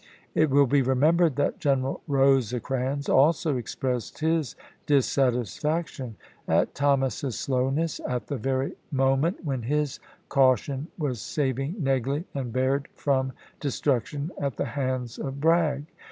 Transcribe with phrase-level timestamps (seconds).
[0.33, 4.55] It will be remembered that Gen p/715." eral Rosecrans also expressed his
[4.87, 6.15] dissatisfaction
[6.47, 12.87] at Thomas's slowness, at the very moment when his caution was saving Negley and Baird
[12.95, 15.85] from destruc tion at the hands of Bragg.